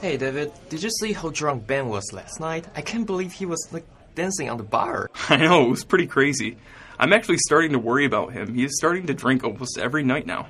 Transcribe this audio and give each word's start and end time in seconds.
Hey, 0.00 0.18
David, 0.18 0.52
did 0.68 0.82
you 0.82 0.90
see 0.90 1.14
how 1.14 1.30
drunk 1.30 1.66
Ben 1.66 1.88
was 1.88 2.12
last 2.12 2.38
night? 2.38 2.66
I 2.76 2.82
can't 2.82 3.06
believe 3.06 3.32
he 3.32 3.46
was 3.46 3.66
like 3.72 3.86
dancing 4.14 4.50
on 4.50 4.58
the 4.58 4.62
bar. 4.62 5.10
I 5.30 5.36
know, 5.36 5.64
it 5.64 5.70
was 5.70 5.84
pretty 5.84 6.06
crazy. 6.06 6.58
I'm 6.98 7.14
actually 7.14 7.38
starting 7.38 7.72
to 7.72 7.78
worry 7.78 8.04
about 8.04 8.34
him. 8.34 8.54
He 8.54 8.64
is 8.64 8.76
starting 8.76 9.06
to 9.06 9.14
drink 9.14 9.42
almost 9.42 9.78
every 9.78 10.04
night 10.04 10.26
now. 10.26 10.48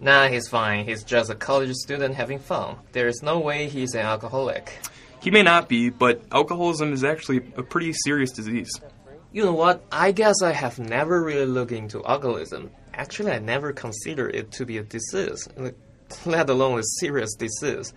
Nah, 0.00 0.26
he's 0.26 0.48
fine. 0.48 0.84
He's 0.84 1.04
just 1.04 1.30
a 1.30 1.36
college 1.36 1.72
student 1.74 2.16
having 2.16 2.40
fun. 2.40 2.76
There 2.90 3.06
is 3.06 3.22
no 3.22 3.38
way 3.38 3.68
he's 3.68 3.94
an 3.94 4.00
alcoholic. 4.00 4.78
He 5.20 5.30
may 5.30 5.42
not 5.42 5.68
be, 5.68 5.90
but 5.90 6.22
alcoholism 6.32 6.92
is 6.92 7.04
actually 7.04 7.38
a 7.56 7.62
pretty 7.62 7.92
serious 7.92 8.32
disease. 8.32 8.70
You 9.32 9.44
know 9.44 9.52
what? 9.52 9.84
I 9.92 10.10
guess 10.10 10.42
I 10.42 10.52
have 10.52 10.78
never 10.78 11.22
really 11.22 11.46
looked 11.46 11.72
into 11.72 12.04
alcoholism. 12.04 12.70
Actually, 12.94 13.32
I 13.32 13.38
never 13.38 13.72
considered 13.72 14.34
it 14.34 14.50
to 14.52 14.66
be 14.66 14.78
a 14.78 14.82
disease, 14.82 15.48
let 16.26 16.50
alone 16.50 16.80
a 16.80 16.84
serious 16.98 17.34
disease. 17.34 17.92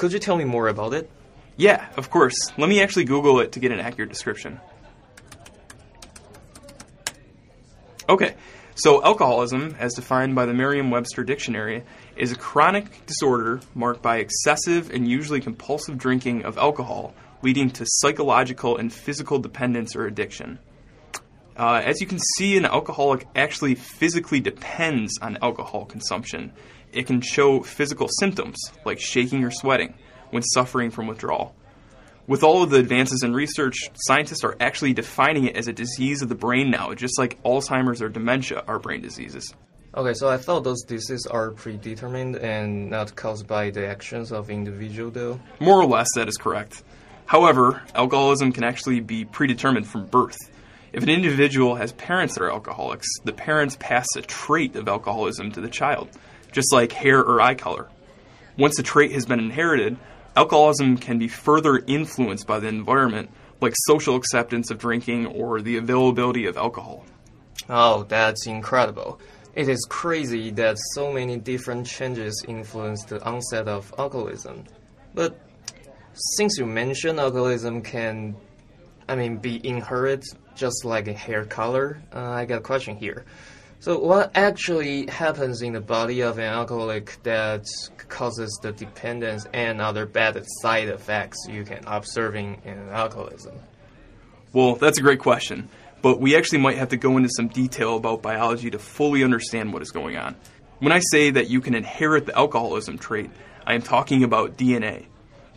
Could 0.00 0.14
you 0.14 0.18
tell 0.18 0.38
me 0.38 0.44
more 0.44 0.68
about 0.68 0.94
it? 0.94 1.10
Yeah, 1.58 1.86
of 1.98 2.08
course. 2.08 2.34
Let 2.56 2.70
me 2.70 2.80
actually 2.80 3.04
Google 3.04 3.38
it 3.40 3.52
to 3.52 3.60
get 3.60 3.70
an 3.70 3.80
accurate 3.80 4.08
description. 4.08 4.58
Okay, 8.08 8.34
so 8.76 9.04
alcoholism, 9.04 9.76
as 9.78 9.92
defined 9.92 10.34
by 10.34 10.46
the 10.46 10.54
Merriam 10.54 10.90
Webster 10.90 11.22
Dictionary, 11.22 11.84
is 12.16 12.32
a 12.32 12.34
chronic 12.34 13.04
disorder 13.04 13.60
marked 13.74 14.00
by 14.00 14.16
excessive 14.16 14.90
and 14.90 15.06
usually 15.06 15.38
compulsive 15.38 15.98
drinking 15.98 16.46
of 16.46 16.56
alcohol, 16.56 17.12
leading 17.42 17.68
to 17.72 17.84
psychological 17.86 18.78
and 18.78 18.90
physical 18.90 19.38
dependence 19.38 19.94
or 19.94 20.06
addiction. 20.06 20.58
Uh, 21.56 21.82
as 21.84 22.00
you 22.00 22.06
can 22.06 22.18
see, 22.36 22.56
an 22.56 22.64
alcoholic 22.64 23.26
actually 23.34 23.74
physically 23.74 24.40
depends 24.40 25.18
on 25.20 25.38
alcohol 25.42 25.84
consumption. 25.84 26.52
It 26.92 27.06
can 27.06 27.20
show 27.20 27.62
physical 27.62 28.08
symptoms 28.18 28.58
like 28.84 28.98
shaking 28.98 29.44
or 29.44 29.50
sweating 29.50 29.94
when 30.30 30.42
suffering 30.42 30.90
from 30.90 31.06
withdrawal. 31.06 31.54
With 32.26 32.44
all 32.44 32.62
of 32.62 32.70
the 32.70 32.78
advances 32.78 33.22
in 33.22 33.34
research, 33.34 33.90
scientists 33.94 34.44
are 34.44 34.56
actually 34.60 34.92
defining 34.92 35.46
it 35.46 35.56
as 35.56 35.66
a 35.66 35.72
disease 35.72 36.22
of 36.22 36.28
the 36.28 36.34
brain 36.34 36.70
now, 36.70 36.94
just 36.94 37.18
like 37.18 37.42
Alzheimer's 37.42 38.00
or 38.00 38.08
dementia 38.08 38.62
are 38.68 38.78
brain 38.78 39.00
diseases. 39.00 39.52
Okay, 39.96 40.14
so 40.14 40.28
I 40.28 40.36
thought 40.36 40.62
those 40.62 40.82
diseases 40.82 41.26
are 41.26 41.50
predetermined 41.50 42.36
and 42.36 42.90
not 42.90 43.16
caused 43.16 43.48
by 43.48 43.70
the 43.70 43.88
actions 43.88 44.30
of 44.30 44.48
individual 44.48 45.10
though. 45.10 45.40
More 45.58 45.80
or 45.80 45.86
less, 45.86 46.06
that 46.14 46.28
is 46.28 46.36
correct. 46.36 46.84
However, 47.26 47.82
alcoholism 47.96 48.52
can 48.52 48.62
actually 48.62 49.00
be 49.00 49.24
predetermined 49.24 49.88
from 49.88 50.06
birth. 50.06 50.38
If 50.92 51.04
an 51.04 51.08
individual 51.08 51.76
has 51.76 51.92
parents 51.92 52.34
that 52.34 52.42
are 52.42 52.50
alcoholics, 52.50 53.06
the 53.24 53.32
parents 53.32 53.76
pass 53.78 54.06
a 54.16 54.22
trait 54.22 54.74
of 54.74 54.88
alcoholism 54.88 55.52
to 55.52 55.60
the 55.60 55.68
child, 55.68 56.08
just 56.50 56.72
like 56.72 56.90
hair 56.90 57.20
or 57.20 57.40
eye 57.40 57.54
color. 57.54 57.88
Once 58.58 58.78
a 58.78 58.82
trait 58.82 59.12
has 59.12 59.24
been 59.24 59.38
inherited, 59.38 59.96
alcoholism 60.34 60.96
can 60.96 61.18
be 61.18 61.28
further 61.28 61.78
influenced 61.86 62.46
by 62.46 62.58
the 62.58 62.66
environment, 62.66 63.30
like 63.60 63.72
social 63.86 64.16
acceptance 64.16 64.70
of 64.70 64.78
drinking 64.78 65.26
or 65.26 65.60
the 65.60 65.76
availability 65.76 66.46
of 66.46 66.56
alcohol. 66.56 67.04
Oh, 67.68 68.02
that's 68.04 68.48
incredible. 68.48 69.20
It 69.54 69.68
is 69.68 69.86
crazy 69.88 70.50
that 70.52 70.76
so 70.94 71.12
many 71.12 71.36
different 71.36 71.86
changes 71.86 72.44
influence 72.48 73.04
the 73.04 73.22
onset 73.24 73.68
of 73.68 73.94
alcoholism. 73.96 74.64
But 75.14 75.38
since 76.14 76.58
you 76.58 76.66
mentioned 76.66 77.20
alcoholism 77.20 77.82
can, 77.82 78.36
I 79.08 79.14
mean, 79.14 79.36
be 79.36 79.64
inherited 79.64 80.24
just 80.60 80.84
like 80.84 81.08
a 81.08 81.12
hair 81.12 81.46
color, 81.46 82.02
uh, 82.14 82.20
I 82.20 82.44
got 82.44 82.58
a 82.58 82.60
question 82.60 82.94
here. 82.96 83.24
So, 83.80 83.98
what 83.98 84.32
actually 84.34 85.06
happens 85.06 85.62
in 85.62 85.72
the 85.72 85.80
body 85.80 86.20
of 86.20 86.36
an 86.36 86.44
alcoholic 86.44 87.18
that 87.22 87.66
causes 88.08 88.60
the 88.62 88.72
dependence 88.72 89.46
and 89.54 89.80
other 89.80 90.04
bad 90.04 90.44
side 90.60 90.88
effects 90.88 91.38
you 91.48 91.64
can 91.64 91.82
observing 91.86 92.60
in 92.66 92.90
alcoholism? 92.90 93.58
Well, 94.52 94.74
that's 94.74 94.98
a 94.98 95.02
great 95.02 95.20
question, 95.20 95.70
but 96.02 96.20
we 96.20 96.36
actually 96.36 96.58
might 96.58 96.76
have 96.76 96.90
to 96.90 96.98
go 96.98 97.16
into 97.16 97.30
some 97.30 97.48
detail 97.48 97.96
about 97.96 98.20
biology 98.20 98.70
to 98.70 98.78
fully 98.78 99.24
understand 99.24 99.72
what 99.72 99.80
is 99.80 99.90
going 99.90 100.18
on. 100.18 100.36
When 100.80 100.92
I 100.92 101.00
say 101.10 101.30
that 101.30 101.48
you 101.48 101.62
can 101.62 101.74
inherit 101.74 102.26
the 102.26 102.36
alcoholism 102.36 102.98
trait, 102.98 103.30
I 103.66 103.74
am 103.74 103.82
talking 103.82 104.24
about 104.24 104.58
DNA. 104.58 105.06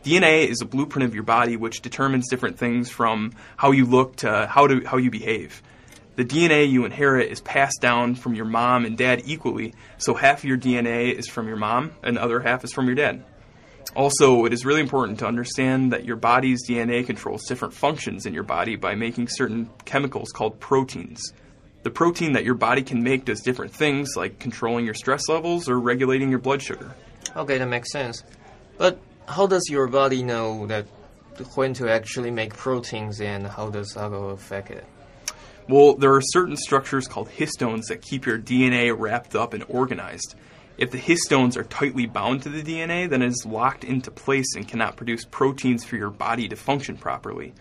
DNA 0.04 0.48
is 0.48 0.62
a 0.62 0.66
blueprint 0.66 1.06
of 1.08 1.14
your 1.14 1.24
body 1.24 1.56
which 1.56 1.82
determines 1.82 2.30
different 2.30 2.58
things 2.58 2.90
from 2.90 3.34
how 3.58 3.72
you 3.72 3.86
look 3.86 4.18
to 4.18 4.48
how 4.48 4.68
to 4.68 4.84
how 4.86 4.98
you 4.98 5.10
behave 5.10 5.62
the 6.16 6.26
DNA 6.26 6.70
you 6.70 6.86
inherit 6.86 7.32
is 7.32 7.42
passed 7.42 7.82
down 7.82 8.16
from 8.16 8.36
your 8.36 8.46
mom 8.46 8.86
and 8.86 8.98
dad 8.98 9.24
equally, 9.26 9.74
so 9.98 10.14
half 10.14 10.40
of 10.40 10.46
your 10.46 10.58
DNA 10.58 11.12
is 11.12 11.28
from 11.28 11.48
your 11.48 11.58
mom 11.58 11.92
and 12.04 12.18
the 12.18 12.22
other 12.22 12.40
half 12.40 12.64
is 12.64 12.72
from 12.72 12.86
your 12.86 12.96
dad. 12.96 13.24
Also, 13.96 14.46
it 14.46 14.54
is 14.54 14.66
really 14.66 14.82
important 14.82 15.20
to 15.20 15.28
understand 15.28 15.92
that 15.92 16.06
your 16.06 16.16
body's 16.16 16.68
DNA 16.68 17.06
controls 17.06 17.46
different 17.46 17.74
functions 17.74 18.26
in 18.26 18.34
your 18.34 18.44
body 18.44 18.76
by 18.76 18.96
making 18.96 19.28
certain 19.28 19.70
chemicals 19.86 20.32
called 20.32 20.60
proteins. 20.60 21.34
The 21.84 21.90
protein 21.90 22.34
that 22.34 22.46
your 22.46 22.56
body 22.56 22.82
can 22.82 23.04
make 23.04 23.26
does 23.26 23.42
different 23.42 23.74
things 23.74 24.16
like 24.16 24.40
controlling 24.40 24.86
your 24.86 24.94
stress 24.94 25.28
levels 25.28 25.68
or 25.68 25.80
regulating 25.80 26.30
your 26.30 26.40
blood 26.40 26.62
sugar. 26.62 26.96
Okay, 27.36 27.58
that 27.58 27.68
makes 27.68 27.92
sense. 27.92 28.24
But 28.78 29.00
how 29.28 29.48
does 29.48 29.68
your 29.70 29.88
body 29.88 30.24
know 30.24 30.68
that 30.68 30.86
when 31.56 31.74
to 31.76 31.90
actually 31.90 32.32
make 32.32 32.56
proteins 32.56 33.20
and 33.22 33.48
how 33.48 33.70
does 33.70 33.98
alcohol 33.98 34.32
affect 34.32 34.72
it? 34.72 34.86
Well, 35.68 35.96
there 35.96 36.14
are 36.14 36.22
certain 36.22 36.58
structures 36.58 37.08
called 37.08 37.30
histones 37.30 37.88
that 37.88 38.02
keep 38.02 38.26
your 38.26 38.38
DNA 38.38 38.94
wrapped 38.98 39.36
up 39.36 39.54
and 39.54 39.64
organized. 39.70 40.36
If 40.78 40.92
the 40.92 40.98
histones 40.98 41.56
are 41.56 41.64
tightly 41.64 42.06
bound 42.06 42.44
to 42.44 42.50
the 42.50 42.62
DNA, 42.62 43.10
then 43.10 43.22
it 43.22 43.28
is 43.28 43.46
locked 43.46 43.84
into 43.84 44.12
place 44.12 44.56
and 44.56 44.68
cannot 44.68 44.98
produce 44.98 45.24
proteins 45.24 45.86
for 45.86 45.96
your 45.96 46.10
body 46.10 46.50
to 46.50 46.56
function 46.56 46.98
properly. 46.98 47.54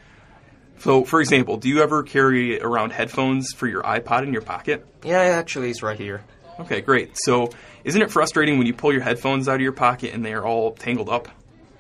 So, 0.79 1.05
for 1.05 1.21
example, 1.21 1.59
do 1.59 1.69
you 1.69 1.83
ever 1.83 2.03
carry 2.03 2.61
around 2.61 2.91
headphones 2.91 3.53
for 3.53 3.69
your 3.69 3.83
iPod 3.83 4.25
in 4.25 4.33
your 4.33 4.43
pocket? 4.43 4.85
Yeah, 5.05 5.21
actually, 5.21 5.71
it's 5.71 5.83
right 5.83 5.99
here. 5.99 6.25
Okay, 6.59 6.81
great. 6.81 7.13
So, 7.15 7.51
isn't 7.85 8.01
it 8.01 8.11
frustrating 8.11 8.59
when 8.59 8.67
you 8.67 8.75
pull 8.75 8.93
your 8.93 9.03
headphones 9.03 9.49
out 9.49 9.57
of 9.57 9.61
your 9.61 9.73
pocket 9.73 10.13
and 10.13 10.25
they 10.25 10.33
are 10.33 10.45
all 10.45 10.73
tangled 10.73 11.09
up? 11.09 11.29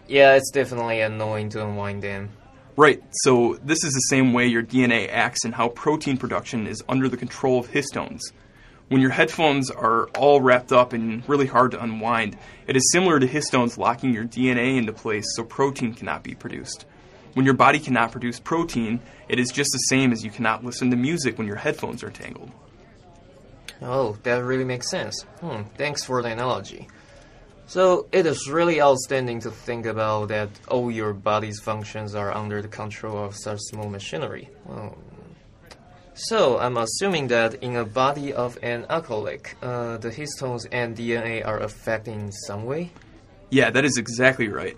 Yeah, 0.08 0.34
it's 0.34 0.50
definitely 0.50 1.00
annoying 1.00 1.48
to 1.50 1.64
unwind 1.64 2.02
them. 2.02 2.30
Right, 2.76 3.02
so 3.12 3.58
this 3.62 3.84
is 3.84 3.92
the 3.92 4.00
same 4.08 4.32
way 4.32 4.46
your 4.46 4.62
DNA 4.62 5.08
acts 5.10 5.44
and 5.44 5.54
how 5.54 5.68
protein 5.68 6.16
production 6.16 6.66
is 6.66 6.82
under 6.88 7.08
the 7.08 7.16
control 7.16 7.58
of 7.58 7.70
histones. 7.70 8.20
When 8.88 9.00
your 9.00 9.10
headphones 9.10 9.70
are 9.70 10.08
all 10.18 10.40
wrapped 10.40 10.72
up 10.72 10.92
and 10.92 11.26
really 11.28 11.46
hard 11.46 11.70
to 11.72 11.82
unwind, 11.82 12.36
it 12.66 12.76
is 12.76 12.90
similar 12.92 13.20
to 13.20 13.26
histones 13.26 13.78
locking 13.78 14.12
your 14.12 14.24
DNA 14.24 14.76
into 14.76 14.92
place 14.92 15.24
so 15.34 15.44
protein 15.44 15.94
cannot 15.94 16.22
be 16.22 16.34
produced. 16.34 16.86
When 17.34 17.46
your 17.46 17.54
body 17.54 17.78
cannot 17.78 18.12
produce 18.12 18.38
protein, 18.38 19.00
it 19.28 19.38
is 19.38 19.50
just 19.50 19.70
the 19.72 19.78
same 19.88 20.12
as 20.12 20.24
you 20.24 20.30
cannot 20.30 20.64
listen 20.64 20.90
to 20.90 20.96
music 20.96 21.38
when 21.38 21.46
your 21.46 21.56
headphones 21.56 22.02
are 22.02 22.10
tangled. 22.10 22.50
Oh, 23.80 24.18
that 24.22 24.44
really 24.44 24.64
makes 24.64 24.90
sense. 24.90 25.22
Hmm, 25.40 25.62
thanks 25.76 26.04
for 26.04 26.22
the 26.22 26.28
analogy. 26.28 26.88
So 27.72 28.06
it 28.12 28.26
is 28.26 28.50
really 28.50 28.82
outstanding 28.82 29.40
to 29.40 29.50
think 29.50 29.86
about 29.86 30.28
that 30.28 30.50
all 30.68 30.90
your 30.90 31.14
body's 31.14 31.58
functions 31.58 32.14
are 32.14 32.30
under 32.30 32.60
the 32.60 32.68
control 32.68 33.24
of 33.24 33.34
such 33.34 33.60
small 33.60 33.88
machinery. 33.88 34.50
So 36.12 36.58
I'm 36.58 36.76
assuming 36.76 37.28
that 37.28 37.54
in 37.62 37.76
a 37.76 37.86
body 37.86 38.34
of 38.34 38.58
an 38.62 38.84
alcoholic, 38.90 39.56
uh, 39.62 39.96
the 39.96 40.10
histones 40.10 40.66
and 40.70 40.94
DNA 40.94 41.46
are 41.46 41.60
affected 41.60 42.12
in 42.12 42.30
some 42.30 42.66
way. 42.66 42.90
Yeah, 43.48 43.70
that 43.70 43.86
is 43.86 43.96
exactly 43.96 44.48
right. 44.48 44.76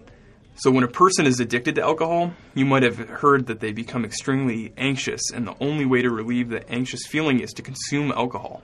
So 0.54 0.70
when 0.70 0.84
a 0.84 0.94
person 1.02 1.26
is 1.26 1.40
addicted 1.40 1.74
to 1.74 1.82
alcohol, 1.82 2.32
you 2.54 2.64
might 2.64 2.84
have 2.84 2.98
heard 3.08 3.46
that 3.46 3.58
they 3.58 3.72
become 3.72 4.04
extremely 4.04 4.72
anxious, 4.76 5.32
and 5.34 5.48
the 5.48 5.56
only 5.58 5.84
way 5.84 6.00
to 6.02 6.10
relieve 6.10 6.48
the 6.48 6.62
anxious 6.70 7.04
feeling 7.08 7.40
is 7.40 7.52
to 7.54 7.62
consume 7.62 8.12
alcohol. 8.12 8.62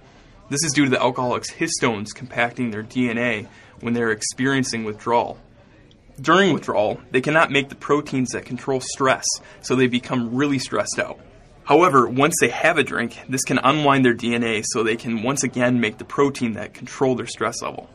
This 0.50 0.64
is 0.64 0.72
due 0.72 0.82
to 0.82 0.90
the 0.90 1.00
alcoholic's 1.00 1.52
histones 1.52 2.12
compacting 2.12 2.72
their 2.72 2.82
DNA 2.82 3.46
when 3.78 3.94
they're 3.94 4.10
experiencing 4.10 4.82
withdrawal. 4.82 5.38
During 6.20 6.52
withdrawal, 6.52 7.00
they 7.12 7.20
cannot 7.20 7.52
make 7.52 7.68
the 7.68 7.76
proteins 7.76 8.30
that 8.30 8.46
control 8.46 8.80
stress, 8.80 9.24
so 9.60 9.76
they 9.76 9.86
become 9.86 10.34
really 10.34 10.58
stressed 10.58 10.98
out. 10.98 11.20
However, 11.62 12.08
once 12.08 12.34
they 12.40 12.48
have 12.48 12.78
a 12.78 12.82
drink, 12.82 13.16
this 13.28 13.44
can 13.44 13.60
unwind 13.62 14.04
their 14.04 14.16
DNA 14.16 14.64
so 14.66 14.82
they 14.82 14.96
can 14.96 15.22
once 15.22 15.44
again 15.44 15.78
make 15.78 15.98
the 15.98 16.04
protein 16.04 16.54
that 16.54 16.74
control 16.74 17.14
their 17.14 17.28
stress 17.28 17.62
level. 17.62 17.88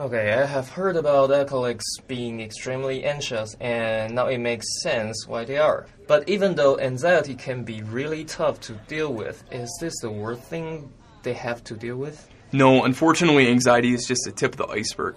Okay, 0.00 0.32
I 0.32 0.44
have 0.44 0.70
heard 0.70 0.96
about 0.96 1.30
alcoholics 1.30 1.84
being 2.08 2.40
extremely 2.40 3.04
anxious, 3.04 3.54
and 3.60 4.16
now 4.16 4.26
it 4.26 4.38
makes 4.38 4.66
sense 4.82 5.28
why 5.28 5.44
they 5.44 5.58
are. 5.58 5.86
But 6.08 6.28
even 6.28 6.56
though 6.56 6.80
anxiety 6.80 7.36
can 7.36 7.62
be 7.62 7.80
really 7.82 8.24
tough 8.24 8.58
to 8.62 8.72
deal 8.88 9.12
with, 9.12 9.44
is 9.52 9.70
this 9.80 9.94
the 10.00 10.10
worst 10.10 10.42
thing 10.42 10.90
they 11.22 11.34
have 11.34 11.62
to 11.64 11.74
deal 11.74 11.96
with? 11.96 12.28
No, 12.52 12.84
unfortunately, 12.84 13.48
anxiety 13.48 13.94
is 13.94 14.06
just 14.06 14.22
the 14.24 14.32
tip 14.32 14.52
of 14.52 14.58
the 14.58 14.66
iceberg. 14.66 15.16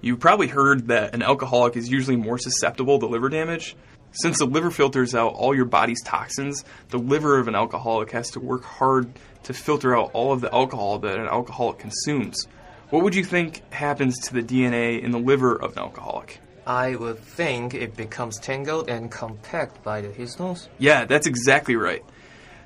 You 0.00 0.16
probably 0.16 0.46
heard 0.46 0.88
that 0.88 1.14
an 1.14 1.22
alcoholic 1.22 1.76
is 1.76 1.90
usually 1.90 2.16
more 2.16 2.38
susceptible 2.38 2.98
to 3.00 3.06
liver 3.06 3.28
damage. 3.28 3.76
Since 4.12 4.38
the 4.38 4.46
liver 4.46 4.70
filters 4.70 5.14
out 5.14 5.34
all 5.34 5.54
your 5.54 5.64
body's 5.64 6.02
toxins, 6.02 6.64
the 6.90 6.98
liver 6.98 7.38
of 7.38 7.48
an 7.48 7.54
alcoholic 7.54 8.12
has 8.12 8.30
to 8.30 8.40
work 8.40 8.62
hard 8.62 9.10
to 9.42 9.52
filter 9.52 9.96
out 9.96 10.10
all 10.12 10.32
of 10.32 10.40
the 10.40 10.52
alcohol 10.54 10.98
that 11.00 11.18
an 11.18 11.26
alcoholic 11.26 11.78
consumes. 11.78 12.46
What 12.90 13.02
would 13.02 13.14
you 13.14 13.24
think 13.24 13.62
happens 13.72 14.18
to 14.20 14.34
the 14.34 14.42
DNA 14.42 15.02
in 15.02 15.10
the 15.10 15.18
liver 15.18 15.56
of 15.56 15.72
an 15.72 15.80
alcoholic? 15.80 16.40
I 16.66 16.96
would 16.96 17.18
think 17.18 17.74
it 17.74 17.96
becomes 17.96 18.38
tangled 18.38 18.88
and 18.88 19.10
compact 19.10 19.82
by 19.82 20.00
the 20.00 20.08
histones. 20.08 20.68
Yeah, 20.78 21.04
that's 21.04 21.26
exactly 21.26 21.76
right. 21.76 22.04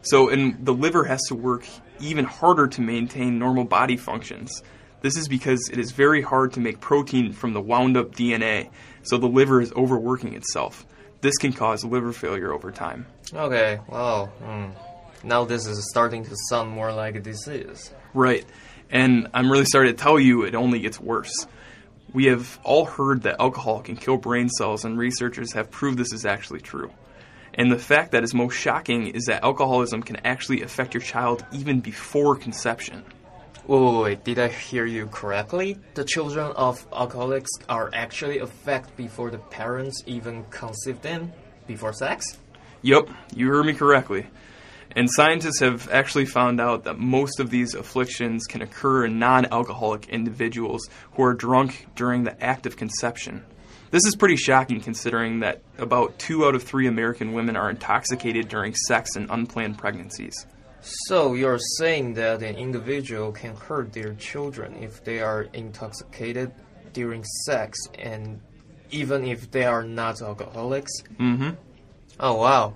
So, 0.02 0.28
and 0.28 0.64
the 0.64 0.72
liver 0.72 1.04
has 1.04 1.20
to 1.28 1.34
work 1.34 1.64
even 2.00 2.24
harder 2.24 2.66
to 2.66 2.80
maintain 2.80 3.38
normal 3.38 3.64
body 3.64 3.96
functions. 3.96 4.62
This 5.02 5.16
is 5.16 5.28
because 5.28 5.68
it 5.72 5.78
is 5.78 5.92
very 5.92 6.22
hard 6.22 6.52
to 6.54 6.60
make 6.60 6.80
protein 6.80 7.32
from 7.32 7.52
the 7.52 7.60
wound 7.60 7.96
up 7.96 8.14
DNA, 8.14 8.70
so 9.02 9.16
the 9.16 9.28
liver 9.28 9.60
is 9.60 9.72
overworking 9.72 10.34
itself. 10.34 10.86
This 11.20 11.36
can 11.36 11.52
cause 11.52 11.84
liver 11.84 12.12
failure 12.12 12.52
over 12.52 12.70
time. 12.70 13.06
Okay, 13.32 13.80
well, 13.88 14.32
mm, 14.42 14.74
now 15.22 15.44
this 15.44 15.66
is 15.66 15.88
starting 15.90 16.24
to 16.24 16.36
sound 16.48 16.70
more 16.70 16.92
like 16.92 17.14
a 17.14 17.20
disease. 17.20 17.90
Right. 18.14 18.44
And 18.90 19.28
I'm 19.32 19.50
really 19.50 19.66
sorry 19.66 19.88
to 19.88 19.94
tell 19.94 20.18
you, 20.18 20.42
it 20.42 20.54
only 20.54 20.80
gets 20.80 20.98
worse. 20.98 21.46
We 22.12 22.26
have 22.26 22.58
all 22.64 22.86
heard 22.86 23.22
that 23.22 23.36
alcohol 23.38 23.82
can 23.82 23.96
kill 23.96 24.16
brain 24.16 24.48
cells, 24.48 24.84
and 24.84 24.98
researchers 24.98 25.52
have 25.52 25.70
proved 25.70 25.96
this 25.96 26.12
is 26.12 26.26
actually 26.26 26.60
true. 26.60 26.90
And 27.54 27.70
the 27.70 27.78
fact 27.78 28.12
that 28.12 28.22
is 28.22 28.32
most 28.32 28.54
shocking 28.54 29.08
is 29.08 29.24
that 29.26 29.42
alcoholism 29.42 30.02
can 30.02 30.16
actually 30.24 30.62
affect 30.62 30.94
your 30.94 31.02
child 31.02 31.44
even 31.52 31.80
before 31.80 32.36
conception. 32.36 33.04
Wait, 33.66 33.80
wait, 33.80 34.02
wait, 34.02 34.24
did 34.24 34.38
I 34.38 34.48
hear 34.48 34.86
you 34.86 35.06
correctly? 35.06 35.76
The 35.94 36.04
children 36.04 36.52
of 36.56 36.86
alcoholics 36.92 37.50
are 37.68 37.90
actually 37.92 38.38
affected 38.38 38.96
before 38.96 39.30
the 39.30 39.38
parents 39.38 40.02
even 40.06 40.44
conceive 40.50 41.00
them? 41.02 41.32
Before 41.66 41.92
sex? 41.92 42.38
Yep, 42.82 43.10
you 43.34 43.48
heard 43.48 43.66
me 43.66 43.74
correctly. 43.74 44.26
And 44.96 45.08
scientists 45.08 45.60
have 45.60 45.88
actually 45.90 46.24
found 46.24 46.60
out 46.60 46.84
that 46.84 46.98
most 46.98 47.38
of 47.38 47.50
these 47.50 47.74
afflictions 47.74 48.46
can 48.46 48.60
occur 48.60 49.04
in 49.04 49.20
non 49.20 49.46
alcoholic 49.52 50.08
individuals 50.08 50.88
who 51.12 51.22
are 51.22 51.34
drunk 51.34 51.86
during 51.94 52.24
the 52.24 52.42
act 52.42 52.66
of 52.66 52.76
conception. 52.76 53.44
This 53.90 54.06
is 54.06 54.14
pretty 54.14 54.36
shocking 54.36 54.80
considering 54.80 55.40
that 55.40 55.62
about 55.76 56.16
two 56.18 56.46
out 56.46 56.54
of 56.54 56.62
three 56.62 56.86
American 56.86 57.32
women 57.32 57.56
are 57.56 57.68
intoxicated 57.68 58.48
during 58.48 58.74
sex 58.74 59.16
and 59.16 59.28
unplanned 59.30 59.78
pregnancies. 59.78 60.46
So 60.80 61.34
you're 61.34 61.58
saying 61.78 62.14
that 62.14 62.42
an 62.42 62.56
individual 62.56 63.32
can 63.32 63.56
hurt 63.56 63.92
their 63.92 64.14
children 64.14 64.76
if 64.80 65.02
they 65.02 65.20
are 65.20 65.42
intoxicated 65.52 66.52
during 66.92 67.24
sex 67.44 67.78
and 67.98 68.40
even 68.90 69.24
if 69.24 69.50
they 69.50 69.64
are 69.64 69.82
not 69.82 70.22
alcoholics? 70.22 70.92
Mm 71.18 71.36
hmm. 71.36 71.50
Oh 72.20 72.34
wow. 72.34 72.74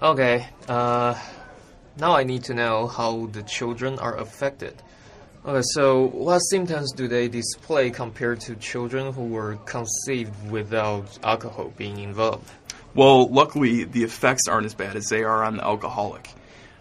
Okay. 0.00 0.46
Uh 0.68 1.18
now 1.98 2.14
I 2.14 2.22
need 2.22 2.44
to 2.44 2.54
know 2.54 2.86
how 2.86 3.26
the 3.26 3.42
children 3.42 3.98
are 3.98 4.16
affected. 4.16 4.82
Okay, 5.46 5.60
so 5.74 6.06
what 6.06 6.38
symptoms 6.38 6.90
do 6.92 7.06
they 7.06 7.28
display 7.28 7.90
compared 7.90 8.40
to 8.40 8.56
children 8.56 9.12
who 9.12 9.26
were 9.26 9.56
conceived 9.66 10.50
without 10.50 11.18
alcohol 11.22 11.70
being 11.76 11.98
involved? 11.98 12.50
Well, 12.94 13.28
luckily, 13.28 13.84
the 13.84 14.04
effects 14.04 14.48
aren't 14.48 14.64
as 14.64 14.74
bad 14.74 14.96
as 14.96 15.08
they 15.08 15.22
are 15.22 15.44
on 15.44 15.58
the 15.58 15.64
alcoholic. 15.64 16.30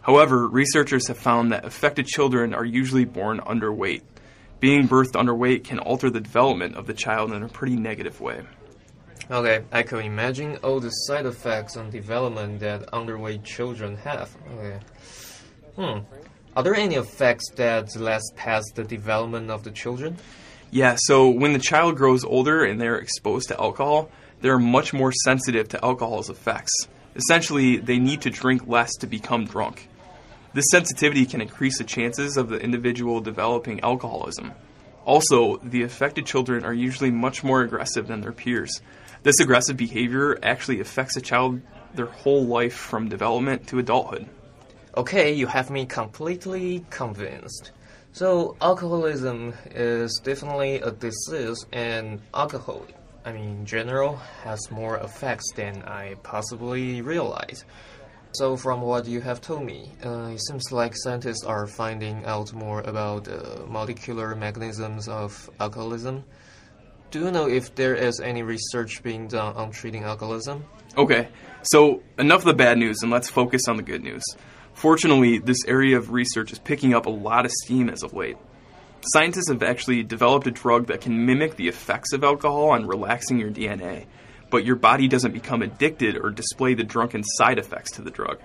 However, 0.02 0.48
researchers 0.48 1.08
have 1.08 1.18
found 1.18 1.52
that 1.52 1.66
affected 1.66 2.08
children 2.08 2.54
are 2.54 2.64
usually 2.64 3.04
born 3.04 3.42
underweight. 3.42 4.04
Being 4.62 4.88
birthed 4.88 5.12
underweight 5.12 5.66
can 5.66 5.80
alter 5.80 6.10
the 6.10 6.22
development 6.22 6.76
of 6.78 6.88
the 6.88 6.94
child 6.94 7.34
in 7.34 7.44
a 7.44 7.50
pretty 7.50 7.76
negative 7.76 8.22
way. 8.22 8.44
Okay, 9.30 9.66
I 9.74 9.84
can 9.84 10.00
imagine 10.00 10.56
all 10.64 10.80
the 10.80 10.90
side 10.90 11.26
effects 11.26 11.76
on 11.76 11.90
development 11.90 12.62
that 12.62 12.86
underweight 12.92 13.44
children 13.44 13.98
have. 13.98 14.34
Okay. 14.58 14.80
Hmm. 15.76 16.00
Are 16.56 16.62
there 16.62 16.76
any 16.76 16.96
effects 16.96 17.50
that 17.56 17.96
last 17.96 18.34
past 18.36 18.76
the 18.76 18.84
development 18.84 19.50
of 19.50 19.64
the 19.64 19.72
children? 19.72 20.18
Yeah, 20.70 20.96
so 21.00 21.28
when 21.28 21.54
the 21.54 21.60
child 21.60 21.98
grows 21.98 22.24
older 22.24 22.64
and 22.64 22.80
they're 22.80 22.98
exposed 22.98 23.48
to 23.48 23.60
alcohol, 23.60 24.12
they're 24.42 24.60
much 24.60 24.94
more 24.94 25.12
sensitive 25.12 25.68
to 25.70 25.84
alcohol's 25.84 26.30
effects. 26.30 26.72
Essentially, 27.16 27.78
they 27.78 27.98
need 27.98 28.22
to 28.22 28.30
drink 28.30 28.68
less 28.68 28.92
to 28.98 29.08
become 29.08 29.46
drunk. 29.46 29.90
This 30.54 30.66
sensitivity 30.70 31.26
can 31.26 31.42
increase 31.42 31.80
the 31.80 31.84
chances 31.84 32.38
of 32.38 32.50
the 32.50 32.60
individual 32.60 33.20
developing 33.20 33.80
alcoholism. 33.80 34.52
Also, 35.06 35.58
the 35.58 35.82
affected 35.82 36.28
children 36.28 36.64
are 36.64 36.74
usually 36.74 37.10
much 37.10 37.44
more 37.44 37.64
aggressive 37.64 38.06
than 38.06 38.22
their 38.22 38.32
peers. 38.32 38.80
This 39.24 39.40
aggressive 39.40 39.76
behavior 39.76 40.38
actually 40.44 40.82
affects 40.82 41.18
a 41.18 41.22
child 41.22 41.62
their 41.96 42.06
whole 42.06 42.46
life 42.46 42.76
from 42.76 43.10
development 43.10 43.68
to 43.70 43.80
adulthood. 43.80 44.28
Okay, 44.96 45.34
you 45.34 45.48
have 45.48 45.72
me 45.72 45.88
completely 45.88 46.86
convinced. 46.92 47.72
So, 48.12 48.56
alcoholism 48.62 49.56
is 49.72 50.22
definitely 50.24 50.76
a 50.76 50.92
disease, 50.92 51.66
and 51.72 52.22
alcohol, 52.32 52.86
I 53.26 53.32
mean, 53.32 53.50
in 53.50 53.66
general, 53.66 54.18
has 54.44 54.70
more 54.70 54.98
effects 54.98 55.52
than 55.56 55.82
I 55.82 56.14
possibly 56.22 57.02
realized. 57.02 57.66
So, 58.34 58.56
from 58.56 58.82
what 58.82 59.08
you 59.08 59.20
have 59.22 59.42
told 59.42 59.64
me, 59.64 59.92
uh, 60.06 60.30
it 60.36 60.42
seems 60.46 60.72
like 60.72 60.94
scientists 60.96 61.44
are 61.44 61.66
finding 61.66 62.24
out 62.26 62.54
more 62.54 62.82
about 62.82 63.24
the 63.24 63.66
molecular 63.68 64.36
mechanisms 64.36 65.08
of 65.08 65.50
alcoholism. 65.60 66.24
Do 67.10 67.20
you 67.20 67.32
know 67.32 67.50
if 67.50 67.74
there 67.74 67.96
is 67.96 68.20
any 68.20 68.44
research 68.44 69.02
being 69.02 69.28
done 69.28 69.56
on 69.56 69.72
treating 69.72 70.04
alcoholism? 70.04 70.64
Okay, 70.96 71.30
so 71.64 72.04
enough 72.20 72.42
of 72.42 72.46
the 72.46 72.54
bad 72.54 72.78
news 72.78 72.98
and 73.02 73.12
let's 73.12 73.30
focus 73.30 73.62
on 73.68 73.78
the 73.78 73.84
good 73.84 74.04
news. 74.04 74.24
Fortunately, 74.74 75.38
this 75.38 75.60
area 75.68 75.98
of 75.98 76.12
research 76.12 76.52
is 76.52 76.60
picking 76.60 76.94
up 76.94 77.06
a 77.06 77.10
lot 77.10 77.46
of 77.46 77.52
steam 77.52 77.90
as 77.90 78.04
of 78.04 78.14
late. 78.14 78.38
Scientists 79.12 79.50
have 79.50 79.64
actually 79.64 80.04
developed 80.04 80.48
a 80.48 80.52
drug 80.52 80.88
that 80.88 81.02
can 81.02 81.26
mimic 81.26 81.56
the 81.56 81.68
effects 81.68 82.14
of 82.14 82.24
alcohol 82.24 82.70
on 82.70 82.88
relaxing 82.88 83.38
your 83.38 83.52
DNA, 83.52 84.06
but 84.50 84.66
your 84.66 84.76
body 84.76 85.08
doesn't 85.08 85.34
become 85.34 85.62
addicted 85.62 86.16
or 86.16 86.30
display 86.30 86.74
the 86.74 86.84
drunken 86.84 87.24
side 87.24 87.60
effects 87.60 87.92
to 87.92 88.02
the 88.02 88.12
drug. 88.12 88.40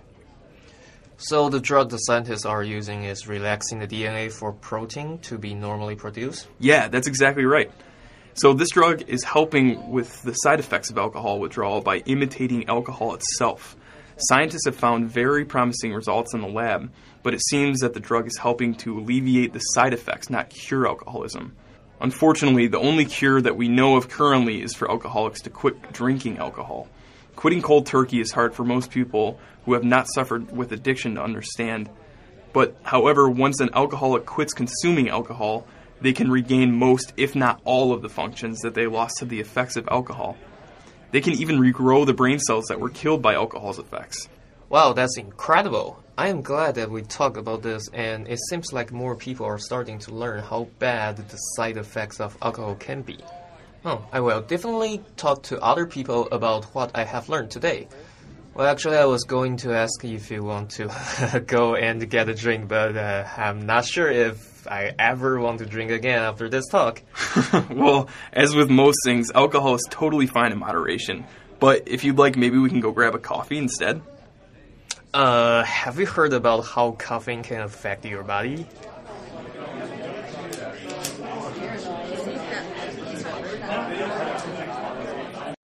So, 1.20 1.48
the 1.48 1.58
drug 1.60 1.90
the 1.90 1.96
scientists 1.98 2.44
are 2.44 2.62
using 2.62 3.04
is 3.04 3.26
relaxing 3.26 3.80
the 3.80 3.88
DNA 3.88 4.30
for 4.30 4.52
protein 4.52 5.18
to 5.22 5.36
be 5.36 5.52
normally 5.52 5.96
produced? 5.96 6.46
Yeah, 6.60 6.86
that's 6.88 7.08
exactly 7.08 7.44
right. 7.44 7.72
So, 8.34 8.52
this 8.52 8.70
drug 8.70 9.02
is 9.08 9.24
helping 9.24 9.90
with 9.90 10.22
the 10.22 10.32
side 10.32 10.60
effects 10.60 10.90
of 10.90 10.98
alcohol 10.98 11.40
withdrawal 11.40 11.80
by 11.80 11.98
imitating 11.98 12.68
alcohol 12.68 13.14
itself. 13.14 13.76
Scientists 14.20 14.64
have 14.64 14.74
found 14.74 15.08
very 15.08 15.44
promising 15.44 15.94
results 15.94 16.34
in 16.34 16.40
the 16.40 16.48
lab, 16.48 16.90
but 17.22 17.34
it 17.34 17.40
seems 17.40 17.78
that 17.78 17.94
the 17.94 18.00
drug 18.00 18.26
is 18.26 18.36
helping 18.36 18.74
to 18.74 18.98
alleviate 18.98 19.52
the 19.52 19.60
side 19.60 19.94
effects, 19.94 20.28
not 20.28 20.50
cure 20.50 20.88
alcoholism. 20.88 21.54
Unfortunately, 22.00 22.66
the 22.66 22.80
only 22.80 23.04
cure 23.04 23.40
that 23.40 23.56
we 23.56 23.68
know 23.68 23.96
of 23.96 24.08
currently 24.08 24.60
is 24.60 24.74
for 24.74 24.90
alcoholics 24.90 25.42
to 25.42 25.50
quit 25.50 25.92
drinking 25.92 26.38
alcohol. 26.38 26.88
Quitting 27.36 27.62
cold 27.62 27.86
turkey 27.86 28.20
is 28.20 28.32
hard 28.32 28.54
for 28.54 28.64
most 28.64 28.90
people 28.90 29.38
who 29.64 29.74
have 29.74 29.84
not 29.84 30.08
suffered 30.12 30.50
with 30.50 30.72
addiction 30.72 31.14
to 31.14 31.22
understand. 31.22 31.88
But, 32.52 32.76
however, 32.82 33.30
once 33.30 33.60
an 33.60 33.70
alcoholic 33.72 34.26
quits 34.26 34.52
consuming 34.52 35.08
alcohol, 35.10 35.64
they 36.00 36.12
can 36.12 36.28
regain 36.28 36.72
most, 36.72 37.12
if 37.16 37.36
not 37.36 37.60
all, 37.64 37.92
of 37.92 38.02
the 38.02 38.08
functions 38.08 38.62
that 38.62 38.74
they 38.74 38.88
lost 38.88 39.18
to 39.18 39.26
the 39.26 39.38
effects 39.38 39.76
of 39.76 39.86
alcohol. 39.88 40.36
They 41.10 41.20
can 41.20 41.34
even 41.34 41.58
regrow 41.58 42.04
the 42.04 42.12
brain 42.12 42.38
cells 42.38 42.66
that 42.66 42.80
were 42.80 42.90
killed 42.90 43.22
by 43.22 43.34
alcohol's 43.34 43.78
effects. 43.78 44.28
Wow, 44.68 44.92
that's 44.92 45.16
incredible. 45.16 46.02
I 46.18 46.28
am 46.28 46.42
glad 46.42 46.74
that 46.74 46.90
we 46.90 47.02
talked 47.02 47.38
about 47.38 47.62
this, 47.62 47.88
and 47.94 48.28
it 48.28 48.38
seems 48.50 48.72
like 48.72 48.92
more 48.92 49.14
people 49.14 49.46
are 49.46 49.58
starting 49.58 49.98
to 50.00 50.14
learn 50.14 50.42
how 50.42 50.68
bad 50.78 51.16
the 51.16 51.36
side 51.56 51.78
effects 51.78 52.20
of 52.20 52.36
alcohol 52.42 52.74
can 52.74 53.00
be. 53.02 53.18
Oh, 53.84 54.04
I 54.12 54.20
will 54.20 54.42
definitely 54.42 55.02
talk 55.16 55.44
to 55.44 55.60
other 55.62 55.86
people 55.86 56.28
about 56.30 56.64
what 56.74 56.90
I 56.94 57.04
have 57.04 57.28
learned 57.28 57.50
today. 57.50 57.88
Well, 58.58 58.66
actually, 58.66 58.96
I 58.96 59.04
was 59.04 59.22
going 59.22 59.58
to 59.58 59.72
ask 59.72 60.04
if 60.04 60.32
you 60.32 60.42
want 60.42 60.70
to 60.70 61.44
go 61.46 61.76
and 61.76 62.10
get 62.10 62.28
a 62.28 62.34
drink, 62.34 62.66
but 62.66 62.96
uh, 62.96 63.24
I'm 63.36 63.66
not 63.66 63.84
sure 63.84 64.10
if 64.10 64.66
I 64.66 64.92
ever 64.98 65.38
want 65.38 65.60
to 65.60 65.64
drink 65.64 65.92
again 65.92 66.20
after 66.20 66.48
this 66.48 66.66
talk. 66.66 67.00
well, 67.70 68.08
as 68.32 68.56
with 68.56 68.68
most 68.68 68.98
things, 69.04 69.30
alcohol 69.30 69.76
is 69.76 69.86
totally 69.88 70.26
fine 70.26 70.50
in 70.50 70.58
moderation. 70.58 71.24
But 71.60 71.86
if 71.86 72.02
you'd 72.02 72.18
like, 72.18 72.36
maybe 72.36 72.58
we 72.58 72.68
can 72.68 72.80
go 72.80 72.90
grab 72.90 73.14
a 73.14 73.20
coffee 73.20 73.58
instead. 73.58 74.02
Uh, 75.14 75.62
have 75.62 76.00
you 76.00 76.06
heard 76.06 76.32
about 76.32 76.62
how 76.62 76.96
caffeine 76.98 77.44
can 77.44 77.60
affect 77.60 78.04
your 78.06 78.24
body? 78.24 78.66